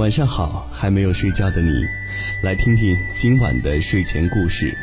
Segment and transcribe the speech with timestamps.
[0.00, 1.70] 晚上好，还没有睡觉的你，
[2.42, 4.74] 来听听今晚的睡前故事。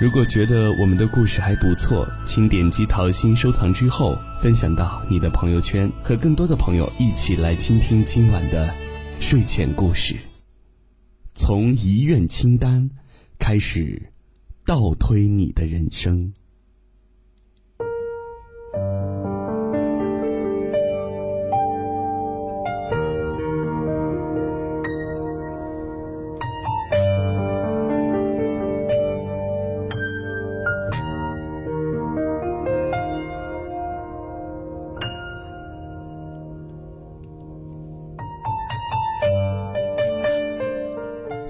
[0.00, 8.74] 如果觉得我们的故事还不错，请点击桃心收藏之后，分享到你的朋友圈，和更多的朋友一起来倾听今晚的
[9.20, 10.16] 睡前故事。
[11.36, 12.90] 从遗愿清单
[13.38, 14.10] 开始，
[14.66, 16.32] 倒推你的人生。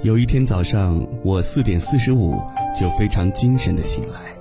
[0.04, 2.38] 有一天早上，我四点四十五
[2.78, 4.36] 就非常精神的醒来，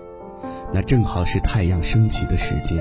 [0.73, 2.77] 那正好是太阳升起的时间。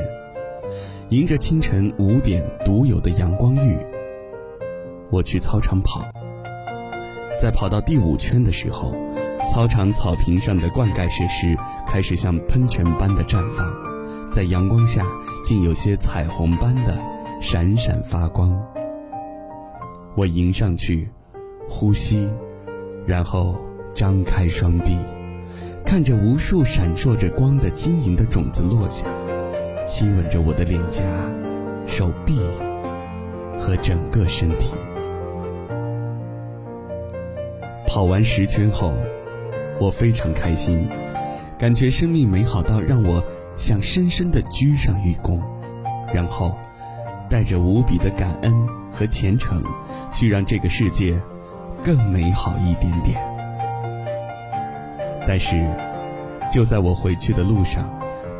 [1.10, 3.78] 迎着清晨五点独有的阳光浴，
[5.12, 6.04] 我去操场跑。
[7.40, 8.92] 在跑到第五圈的时候，
[9.48, 11.56] 操场草坪上的灌溉设施
[11.86, 13.64] 开始像喷泉般的绽放，
[14.32, 15.06] 在阳光下
[15.44, 17.00] 竟有些彩虹般的
[17.40, 18.60] 闪闪发光。
[20.16, 21.08] 我迎上去，
[21.68, 22.28] 呼吸。
[23.06, 23.60] 然后
[23.94, 24.96] 张开双臂，
[25.84, 29.06] 看着无数闪烁着光的晶莹的种子落下，
[29.86, 31.02] 亲吻着我的脸颊、
[31.86, 32.38] 手臂
[33.58, 34.74] 和整个身体。
[37.86, 38.94] 跑完十圈后，
[39.80, 40.88] 我非常开心，
[41.58, 43.22] 感觉生命美好到让我
[43.56, 45.40] 想深深的鞠上一躬，
[46.14, 46.56] 然后
[47.28, 49.62] 带着无比的感恩和虔诚，
[50.14, 51.20] 去让这个世界。
[51.84, 53.20] 更美好一点点。
[55.26, 55.68] 但是，
[56.50, 57.88] 就在我回去的路上，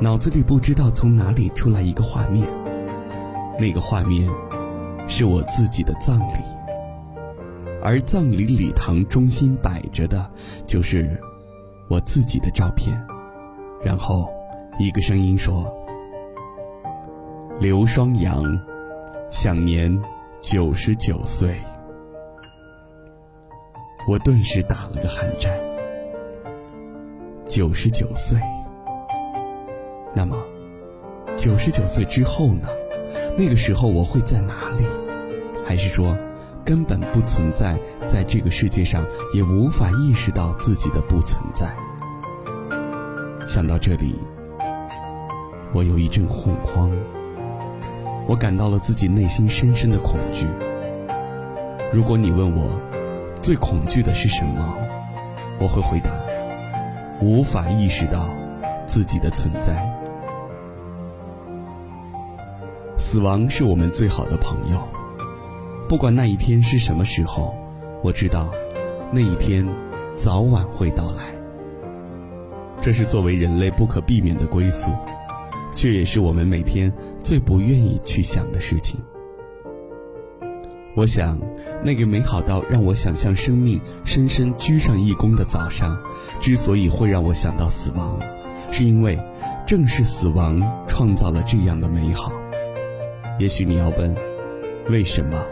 [0.00, 2.46] 脑子里不知道从哪里出来一个画面。
[3.58, 4.28] 那个画面，
[5.06, 6.34] 是我自己的葬礼。
[7.82, 10.31] 而葬礼礼堂中心摆着的，
[10.66, 11.20] 就是
[11.88, 12.97] 我自己的照片。
[13.84, 14.28] 然后，
[14.78, 15.72] 一个声音说
[17.60, 18.44] ：“刘双阳，
[19.31, 20.00] 享年
[20.41, 21.56] 九十九岁。”
[24.08, 25.52] 我顿时打了个寒战。
[27.46, 28.38] 九十九岁，
[30.14, 30.36] 那么
[31.36, 32.66] 九十九岁之后呢？
[33.36, 34.84] 那个时候我会在哪里？
[35.64, 36.16] 还是说
[36.64, 39.04] 根本不存在在这个世界上，
[39.34, 41.72] 也无法意识到自己的不存在？
[43.46, 44.19] 想到这里，
[45.72, 46.90] 我有一阵恐慌，
[48.26, 50.46] 我感到了自己内心深深的恐惧。
[51.92, 52.80] 如果你问我，
[53.42, 54.78] 最恐惧的是什么？
[55.58, 56.12] 我会回答：
[57.20, 58.28] 无法意识到
[58.86, 59.75] 自己的存在。
[62.97, 64.88] 死亡是我们最好的朋友，
[65.88, 67.52] 不管那一天是什么时候，
[68.00, 68.48] 我知道
[69.10, 69.69] 那一天
[70.14, 71.25] 早晚会到来。
[72.81, 74.92] 这是作为人类不可避免的归宿，
[75.75, 79.00] 却也是我们每天最不愿意去想的事情。
[80.94, 81.38] 我想，
[81.82, 85.98] 那个美好到让我想象生命深深鞠上一躬的早上，
[86.38, 88.20] 之所以会让我想到死亡，
[88.70, 89.19] 是因为
[89.66, 92.31] 正是死亡创造了这样的美好。
[93.38, 94.14] 也许你要问，
[94.91, 95.42] 为什么？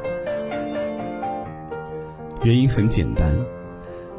[2.42, 3.34] 原因很简单，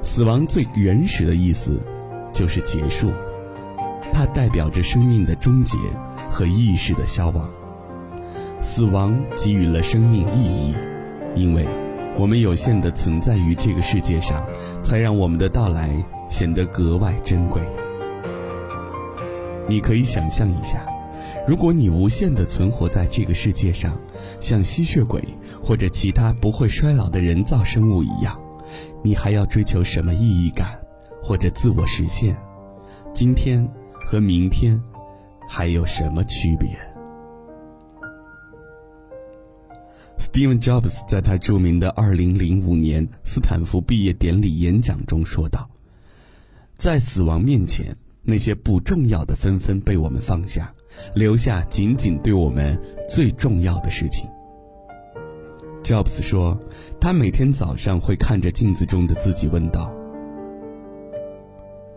[0.01, 1.79] 死亡最原始的意思
[2.33, 3.11] 就是结束，
[4.11, 5.77] 它代表着生命的终结
[6.31, 7.47] 和意识的消亡。
[8.59, 10.75] 死亡给予了生命意义。
[11.35, 11.65] 因为，
[12.17, 14.45] 我们有限的存在于这个世界上，
[14.83, 15.89] 才让我们的到来
[16.29, 17.61] 显得格外珍贵。
[19.67, 20.85] 你可以想象一下，
[21.47, 23.97] 如果你无限的存活在这个世界上，
[24.39, 25.23] 像吸血鬼
[25.63, 28.37] 或者其他不会衰老的人造生物一样，
[29.01, 30.67] 你还要追求什么意义感
[31.23, 32.35] 或者自我实现？
[33.13, 33.65] 今天
[34.05, 34.81] 和明天
[35.47, 36.69] 还有什么区别
[40.33, 45.69] ？Steve Jobs 在他著名的2005年斯坦福毕业典礼演讲中说道
[46.73, 47.93] ：“在死亡面前，
[48.23, 50.73] 那些不重要的纷纷被我们放下，
[51.13, 54.25] 留下仅仅对我们最重要的事情。
[55.83, 56.57] ”Jobs 说
[57.01, 59.93] ：“他每天早上会看着镜子中的自己，问道：‘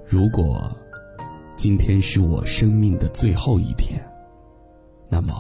[0.05, 0.77] 如果
[1.55, 4.05] 今天是我生命的最后一天，
[5.09, 5.33] 那么……’”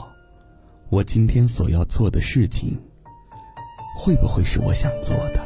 [0.90, 2.78] 我今天所要做的事情，
[3.96, 5.40] 会不会是我想做的？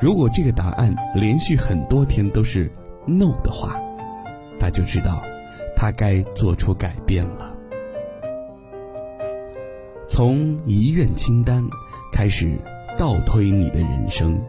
[0.00, 2.70] 如果这个答案连续很多天都是
[3.06, 3.80] “no” 的话，
[4.58, 5.22] 他就知道
[5.76, 7.54] 他该做出改变了。
[10.08, 11.64] 从遗愿清单
[12.12, 12.58] 开始
[12.96, 14.40] 倒推你的人生。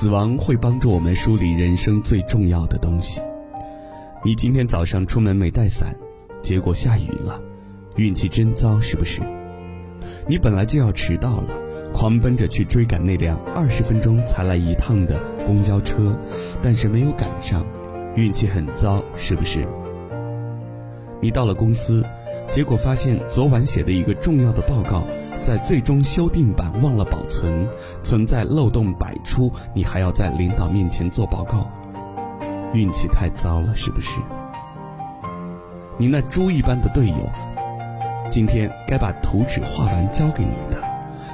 [0.00, 3.20] 死亡会帮助我们梳理人生最重要的东西。
[4.24, 5.92] 你今天早上出门没带伞，
[6.40, 7.42] 结果下雨了，
[7.96, 9.20] 运气真糟，是不是？
[10.28, 11.48] 你本来就要迟到了，
[11.92, 16.16] 狂奔着去追赶那辆二十分钟才来一趟的公交车，
[16.62, 17.66] 但是没有赶上，
[18.14, 19.66] 运气很糟，是不是？
[21.20, 22.04] 你到了公司，
[22.48, 25.04] 结果发现昨晚写的一个重要的报告。
[25.40, 27.68] 在最终修订版忘了保存，
[28.02, 31.70] 存在漏洞百出，你还要在领导面前做报告，
[32.72, 34.20] 运气太糟了，是不是？
[35.96, 37.28] 你那猪一般的队友，
[38.30, 40.82] 今天该把图纸画完交给你的，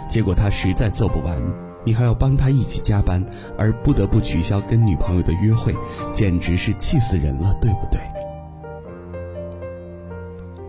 [0.08, 1.36] 结果他实在做不完，
[1.84, 3.24] 你还要帮他一起加班，
[3.58, 5.74] 而不得不取消跟女朋友的约会，
[6.12, 8.00] 简直是气死人了，对不对？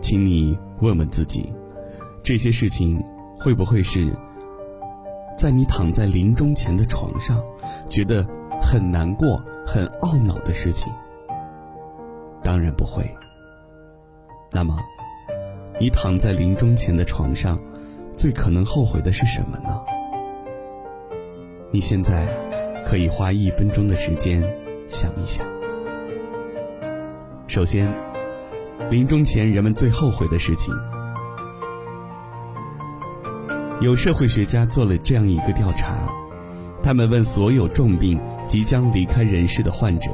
[0.01, 1.53] 请你问问自己，
[2.21, 3.03] 这些事情。
[3.37, 4.11] 会不会是
[5.37, 7.43] 在你躺在临终前的床上，
[7.89, 8.25] 觉得
[8.61, 10.91] 很难过、很懊恼的事情？
[12.41, 13.03] 当然不会。
[14.51, 14.77] 那么，
[15.79, 17.59] 你躺在临终前的床上，
[18.13, 19.81] 最可能后悔的是什么呢？
[21.71, 22.25] 你现在
[22.85, 24.41] 可以花一分钟的时间
[24.87, 25.45] 想一想。
[27.47, 27.93] 首先，
[28.89, 30.73] 临终前人们最后悔的事情。
[33.81, 36.07] 有社会学家做了这样一个调查，
[36.81, 38.17] 他们问所有重病
[38.47, 40.09] 即将离开人世的患者：“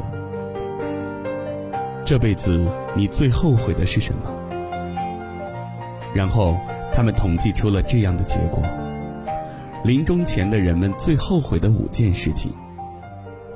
[2.03, 4.33] 这辈子你最后悔的是什么？”
[6.13, 6.57] 然后
[6.91, 8.63] 他们统计出了这样的结果：
[9.83, 12.51] 临终前的人们最后悔的五件事情。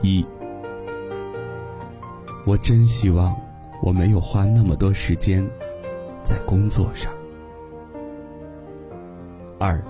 [0.02, 0.24] 一，
[2.46, 3.36] 我真希望
[3.82, 5.46] 我没有花那么多时间
[6.22, 7.12] 在工作上。
[9.58, 9.84] 二。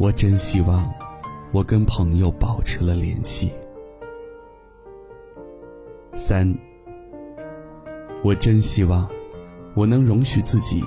[0.00, 0.88] 我真希望，
[1.50, 3.52] 我跟朋友保持了联系。
[6.14, 6.56] 三，
[8.22, 9.08] 我真希望，
[9.74, 10.84] 我能容许自己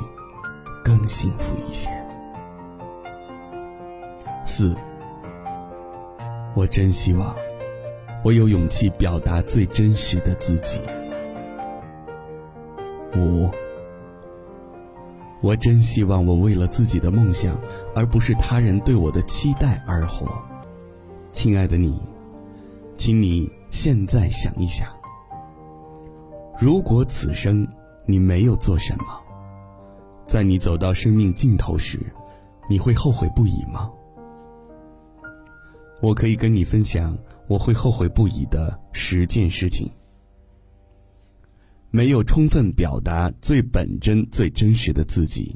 [0.81, 1.89] 更幸福一些。
[4.45, 4.73] 四，
[6.55, 7.35] 我真希望，
[8.23, 10.79] 我有勇气表达最真实的自己。
[13.17, 13.49] 五。
[15.41, 17.57] 我真希望我为了自己的梦想，
[17.95, 20.27] 而不是他人对我的期待而活。
[21.31, 21.99] 亲爱的你，
[22.95, 24.87] 请你现在想一想：
[26.59, 27.67] 如果此生
[28.05, 29.05] 你没有做什么，
[30.27, 31.99] 在你走到生命尽头时，
[32.69, 33.89] 你会后悔不已吗？
[36.01, 37.17] 我可以跟你分享
[37.47, 39.91] 我会后悔不已的十件事情。
[41.93, 45.53] 没有充分表达最本真、最真实的自己，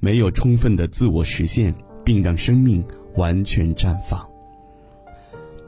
[0.00, 1.74] 没有充分的自我实现，
[2.04, 2.84] 并让生命
[3.16, 4.22] 完全绽放，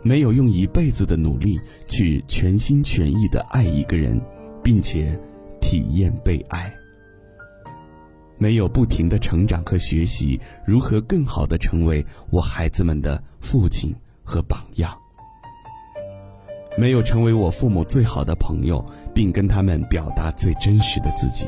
[0.03, 4.21] 没有用一辈子的努力去全心全意的爱一个人，
[4.63, 5.19] 并且
[5.59, 6.71] 体验被爱，
[8.37, 14.95] 没有不停的成长和学习如何更好的成为我孩子们的父亲和榜样。
[16.77, 21.47] 没有成为我父母最好的朋友，并跟他们表达最真实的自己；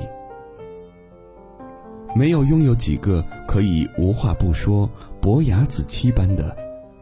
[2.15, 4.89] 没有拥有几个可以无话不说、
[5.21, 6.57] 伯牙子期般的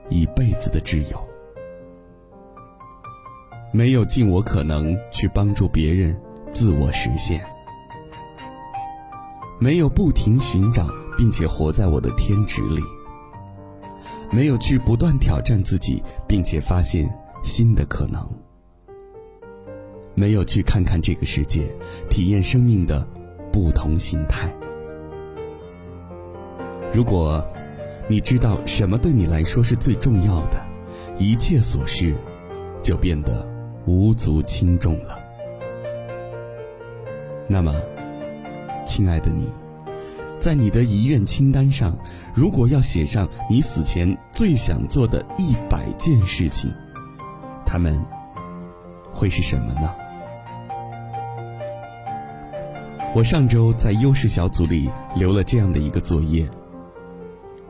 [0.08, 1.18] 一辈子的挚友；
[3.72, 6.18] 没有尽我可能去帮助别人
[6.50, 7.38] 自我实现；
[9.60, 10.88] 没有不停寻找
[11.18, 12.80] 并且活在我的天职里；
[14.32, 17.06] 没有去不断挑战自己，并且发现。
[17.44, 18.26] 新的可能，
[20.14, 21.62] 没有去看看这个世界，
[22.08, 23.06] 体验生命的
[23.52, 24.52] 不同形态。
[26.92, 27.46] 如果
[28.08, 30.66] 你知道什么对你来说是最重要的，
[31.18, 32.14] 一切琐事
[32.82, 33.46] 就变得
[33.86, 35.18] 无足轻重了。
[37.46, 37.74] 那么，
[38.86, 39.48] 亲爱的你，
[40.40, 41.94] 在你的遗愿清单上，
[42.34, 46.72] 如果要写上你死前最想做的一百件事情。
[47.66, 48.00] 他们
[49.12, 49.94] 会是什么呢？
[53.14, 56.48] 我上周在优势小组里留了这样的一个作业。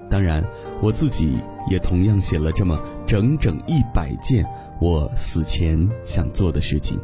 [0.08, 0.44] 当然，
[0.80, 4.46] 我自己也同样写了这么整整一百件
[4.80, 6.98] 我死前想做的事情，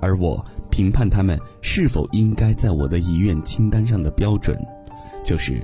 [0.00, 4.58] 而我评判他们是否应该在我的遗愿清单上的标准，
[5.22, 5.60] 就是：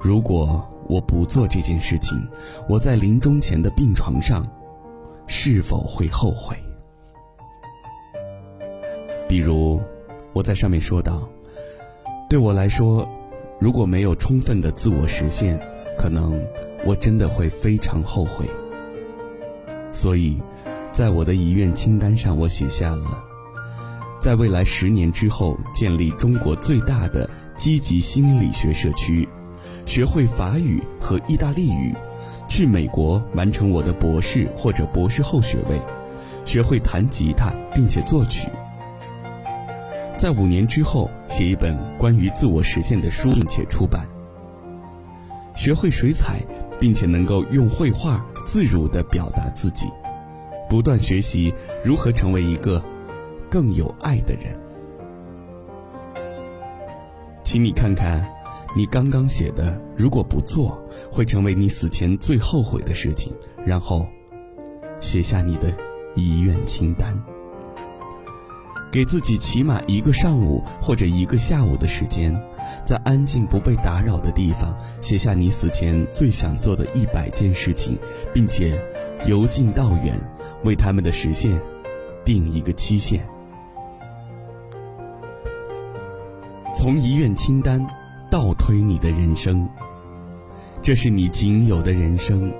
[0.00, 2.26] 如果我不做这件事情，
[2.68, 4.46] 我在临终前的病床上。
[5.26, 6.56] 是否会后悔？
[9.28, 9.82] 比如，
[10.32, 11.28] 我在上面说到，
[12.28, 13.08] 对我来说，
[13.60, 15.58] 如果没有充分的自我实现，
[15.98, 16.40] 可能
[16.84, 18.46] 我真的会非常后悔。
[19.90, 20.40] 所以，
[20.92, 23.24] 在我的遗愿清单上，我写下了，
[24.20, 29.28] 在未来十年之后建立中国最大的积极心理学社区，
[29.86, 31.94] 学会法语和意大利语，
[32.56, 35.76] 去美国完成我的博士或者博士后学位，
[36.44, 38.48] 学会弹吉他并且作曲。
[40.16, 44.06] 在五年之后写一本关于自我实现的书，并且出版。
[45.56, 46.38] 学会水彩，
[46.78, 49.88] 并且能够用绘画自如地表达自己，
[50.70, 52.80] 不断学习如何成为一个
[53.50, 54.56] 更有爱的人。
[57.42, 58.24] 请你看看，
[58.76, 60.76] 你刚刚写的，如果不做，
[61.08, 63.32] 会成为你死前最后悔的事情。
[63.64, 64.04] 然后，
[65.00, 65.72] 写下你的
[66.16, 67.16] 遗愿清单。
[68.90, 72.34] 给自己起码一个上午或者一个下午的时间，
[72.84, 77.96] 在安静不被打扰的地方写下你死前最想做的一百件事情，
[78.32, 78.80] 并且
[79.26, 80.18] 由近到远，
[80.64, 81.60] 为他们的实现
[82.24, 83.24] 定一个期限。
[86.76, 87.84] 从遗愿清单
[88.34, 89.64] 倒推你的人生，
[90.82, 92.52] 这是你仅有的人生，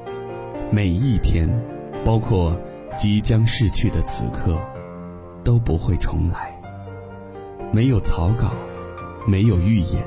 [0.71, 1.51] 每一天，
[2.05, 2.57] 包括
[2.97, 4.57] 即将逝去的此刻。
[5.43, 6.57] 都不会重来。
[7.73, 8.53] 没有草稿，
[9.27, 10.05] 没有预演，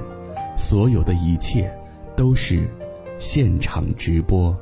[0.55, 1.69] 所有的一切
[2.15, 2.65] 都是
[3.19, 4.55] 现场直播。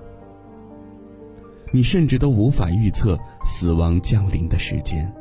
[1.72, 5.14] 你甚至都无法预测死亡降临的时间，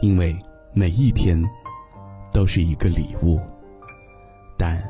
[0.00, 0.32] 因为
[0.72, 1.42] 每一天
[2.32, 3.40] 都是一个礼物。
[4.56, 4.80] 但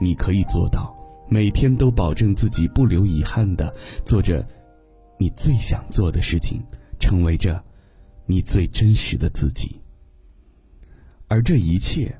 [0.00, 0.94] 你可以做到，
[1.28, 3.72] 每天都保证自己不留遗憾的
[4.04, 4.46] 做着
[5.18, 6.62] 你最想做的事情，
[6.98, 7.62] 成为着。
[8.30, 9.80] 你最真实的自己，
[11.28, 12.14] 而这一切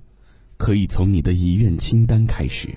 [0.57, 2.71] 可以从你的遗愿清单开始。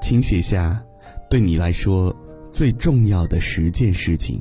[0.00, 0.80] 请写下
[1.28, 2.14] 对你来说
[2.52, 4.40] 最重要的十件事情，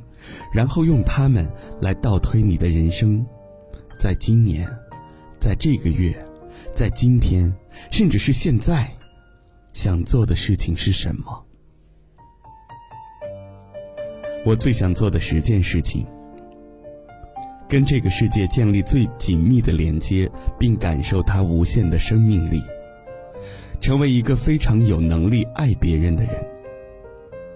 [0.53, 1.43] 然后用它们
[1.81, 3.25] 来倒推你的人生。
[3.99, 4.69] 在今年，
[5.41, 6.15] 在这个月，
[6.73, 7.51] 在今天，
[7.91, 8.91] 甚至是现在，
[9.73, 11.43] 想做的事情是什么？
[14.45, 16.05] 我最想做的十件事情，
[17.67, 22.61] 跟这个世界建立最紧密的连接，并感受它无限的生命力，
[23.81, 26.33] 成为一个非常有能力爱别人的人，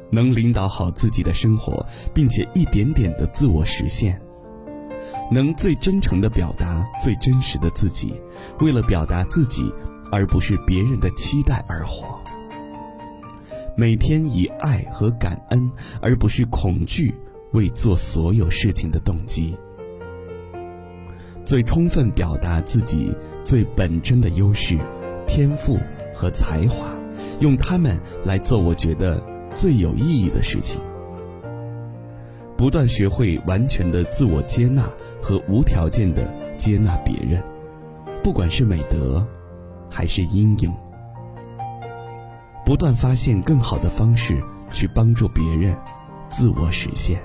[0.09, 4.19] 能领导好自己的生活，并且一点点的自我实现，
[5.31, 8.13] 能最真诚的表达最真实的自己，
[8.59, 9.71] 为了表达自己，
[10.11, 12.19] 而不是别人的期待而活。
[13.77, 15.71] 每天以爱和感恩，
[16.01, 17.15] 而不是恐惧
[17.53, 19.55] 为做所有事情的动机。
[21.45, 24.77] 最充分表达自己最本真的优势、
[25.25, 25.79] 天赋
[26.13, 26.93] 和才华，
[27.39, 29.23] 用它们来做我觉得
[29.55, 30.81] 最有意义的事情。
[32.61, 34.87] 不断学会完全的自我接纳
[35.19, 37.43] 和无条件的接纳别人，
[38.23, 39.25] 不管是美德
[39.89, 40.71] 还是阴影。
[42.63, 44.39] 不断发现更好的方式
[44.71, 45.75] 去帮助别人，
[46.29, 47.19] 自我实现，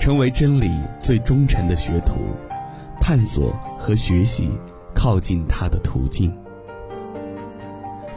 [0.00, 2.14] 成为真理最忠诚的学徒，
[2.98, 4.50] 探索和学习
[4.94, 6.34] 靠近他的途径，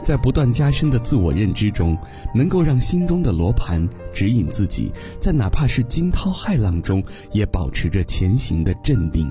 [0.02, 1.96] 在不断加深的自我认知中，
[2.34, 7.02] 能够让心中的罗盘指引自己，在哪怕是惊涛骇浪中，
[7.32, 9.30] 也保持着前行的镇定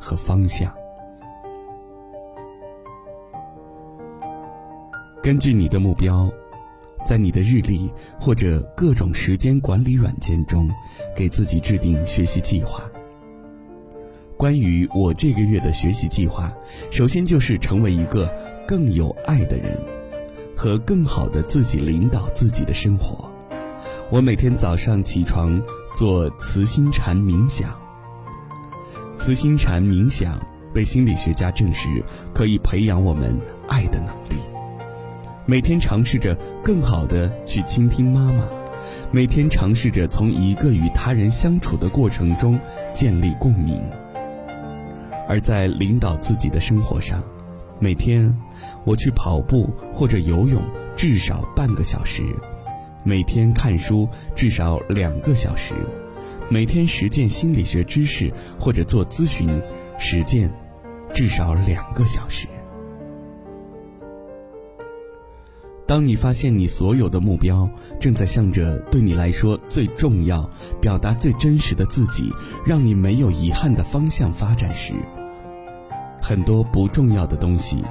[0.00, 0.72] 和方向。
[5.22, 6.30] 根据你的目标，
[7.04, 10.70] 在你的日历或者各种时间管理软件中，
[11.16, 12.82] 给自己制定学习计划。
[14.36, 16.52] 关于我这个月的学习计划，
[16.90, 18.32] 首先就是成为一个
[18.68, 19.76] 更有爱的人，
[20.56, 23.30] 和更好的自己领导自己的生活。
[24.10, 25.60] 我每天早上起床
[25.92, 27.70] 做慈心禅冥想。
[29.16, 30.38] 慈心禅冥想
[30.72, 32.02] 被心理学家证实
[32.34, 34.40] 可以培养我们爱的能力。
[35.44, 36.34] 每天尝试着
[36.64, 38.44] 更好的去倾听妈妈，
[39.12, 42.58] 每天尝试着从一个与他人相处的过程中
[42.92, 43.82] 建立共鸣。
[45.28, 47.22] 而在领导自己的生活上，
[47.78, 48.34] 每天
[48.84, 50.62] 我去跑步或者游泳
[50.96, 52.22] 至少半个小时，
[53.04, 55.74] 每天看书至少两个小时，
[56.48, 59.60] 每天实践心理学知识或者做咨询
[59.98, 60.50] 实践
[61.12, 62.48] 至少两个小时。
[65.86, 67.68] 当你发现你所有的目标
[68.00, 70.48] 正在向着对你来说最重要、
[70.80, 72.32] 表达最真实的自己、
[72.66, 74.94] 让你没有遗憾的方向发展时，
[76.28, 77.84] 很多不重要的东西，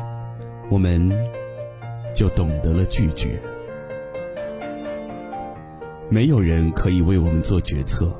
[0.69, 1.09] 我们
[2.13, 3.39] 就懂得了拒绝。
[6.09, 8.11] 没有人可以为我们做决策。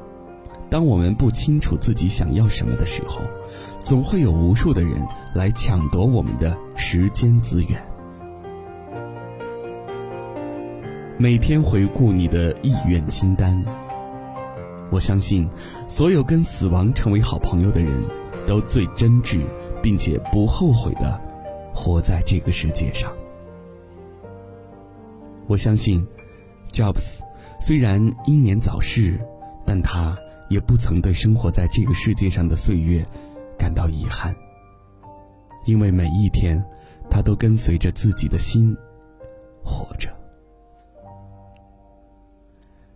[0.69, 3.24] 当我们不清楚自己想要什么的时候，
[3.81, 7.72] 总会有无数的人来抢夺我们的时间资源。
[11.17, 13.62] 每天回顾你的意愿清单。
[14.91, 15.50] 我相信，
[15.89, 18.01] 所有跟死亡成为好朋友的人，
[18.48, 19.41] 都最真挚，
[19.86, 21.22] 并且不后悔的
[21.72, 23.15] 活在这个世界上。
[25.46, 26.04] 我相信
[26.72, 27.20] ，Jobs
[27.60, 29.24] 虽然英年早逝，
[29.63, 30.18] 但他
[30.50, 33.06] 也不曾对生活在这个世界上的岁月
[33.60, 34.36] 感到遗憾，
[35.68, 36.60] 因为每一天，
[37.08, 38.75] 他都跟随着自己的心
[39.63, 40.10] 活着。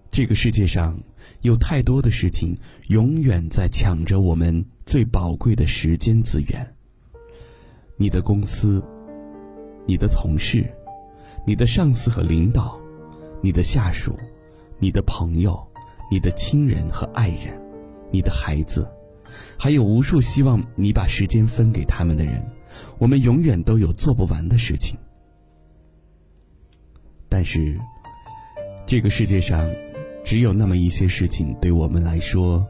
[0.09, 0.99] 这个世界上
[1.41, 6.75] 有太多的事情，永远在抢着我们最宝贵的时间资源。
[8.01, 8.81] 你的公司、
[9.85, 10.65] 你的同事、
[11.45, 12.79] 你的上司和领导、
[13.41, 14.17] 你的下属、
[14.79, 15.61] 你的朋友、
[16.09, 17.61] 你的亲人和爱人、
[18.09, 18.89] 你的孩子，
[19.59, 22.49] 还有无数希望你把时间分给他们的人，
[22.99, 24.97] 我们永远都有做不完的事情。
[27.27, 27.77] 但是，
[28.85, 29.69] 这个世界上。
[30.21, 32.67] 只有那么一些事情对我们来说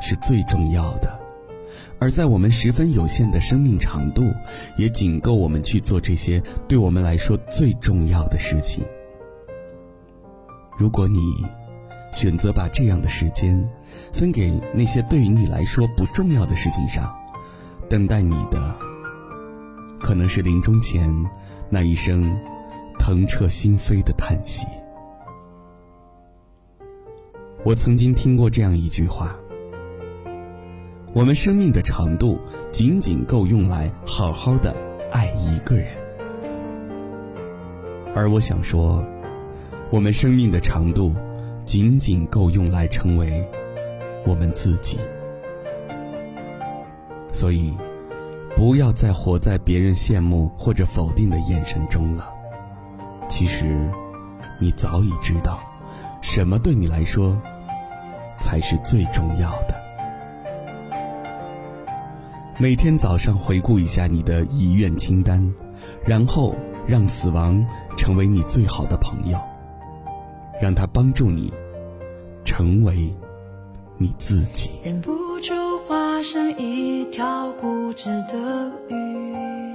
[0.00, 1.18] 是最重要的，
[1.98, 4.22] 而在我们十分有限的生命长度，
[4.76, 8.84] 也仅够我们去做这些对我们来说最重要的事情。
[10.78, 11.20] 如果你
[12.12, 13.62] 选择把这样的时间
[14.12, 17.14] 分给那些对于你来说不重要的事情上，
[17.88, 18.74] 等待你的
[20.00, 21.14] 可能是临终前
[21.68, 22.34] 那一声
[22.98, 24.66] 疼彻心扉的叹息。
[27.62, 29.36] 我曾经听过这样一句话：
[31.12, 34.72] 我们生命的长度仅仅够用来好好的
[35.10, 35.88] 爱一个人，
[38.14, 39.04] 而我想说，
[39.90, 41.12] 我们生命的长度
[41.64, 43.44] 仅仅够用来成为
[44.24, 44.98] 我们自己。
[47.32, 47.76] 所以，
[48.54, 52.32] 不要再活在别人羡慕或者否定的眼神中了。
[53.28, 53.90] 其实，
[54.60, 55.58] 你早已知道。
[56.22, 57.36] 什么对你来说
[58.40, 59.89] 才是最重要的？
[62.60, 65.42] 每天早上回顾一下你的遗愿清单，
[66.04, 66.54] 然后
[66.86, 67.64] 让死亡
[67.96, 69.38] 成为你最好的朋友，
[70.60, 71.50] 让他帮助你
[72.44, 73.10] 成为
[73.96, 74.72] 你自己。
[74.84, 75.54] 忍不住
[75.88, 79.74] 化身一条固执的鱼，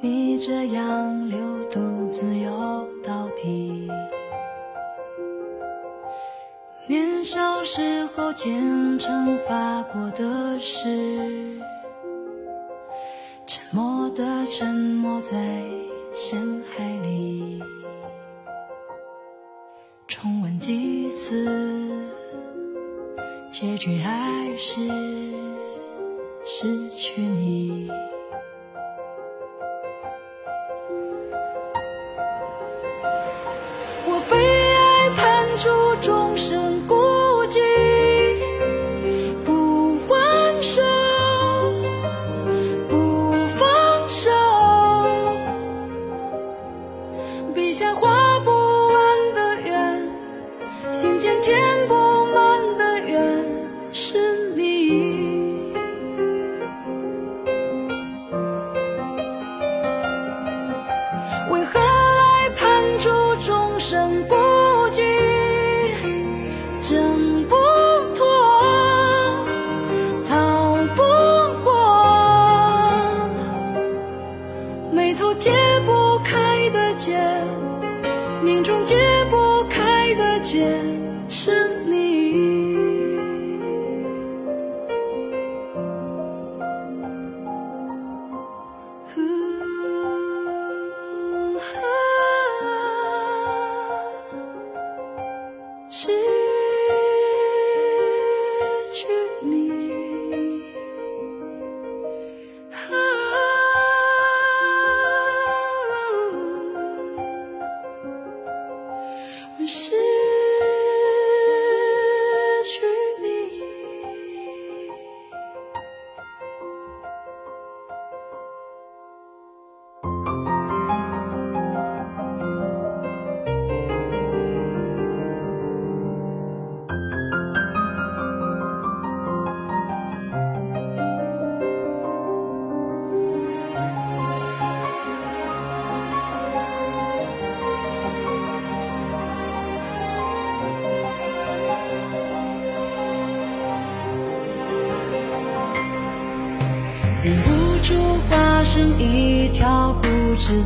[0.00, 1.38] 你这样流
[1.70, 3.90] 独自游到底。
[6.88, 11.60] 年少时候虔诚发过的誓，
[13.46, 15.62] 沉默的沉没在
[16.12, 17.62] 深海里，
[20.08, 21.46] 重温几次，
[23.50, 24.80] 结局还是
[26.44, 27.88] 失去你。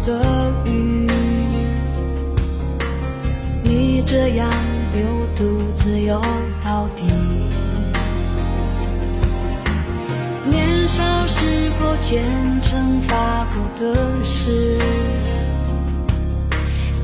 [0.05, 1.07] 的鱼，
[3.63, 4.51] 你这样
[4.93, 5.03] 留
[5.37, 6.21] 独自游
[6.65, 7.05] 到底。
[10.49, 12.25] 年少时候虔
[12.63, 14.79] 诚发过的誓，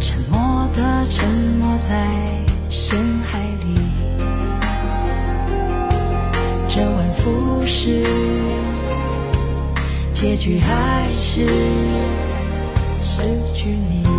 [0.01, 2.07] 沉默的沉没在
[2.71, 3.75] 深海里，
[6.69, 8.05] 周而复始。
[10.13, 11.45] 结局还是
[13.15, 13.21] 失
[13.53, 14.12] 去你。